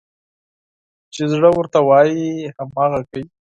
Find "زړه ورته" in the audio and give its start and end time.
1.33-1.79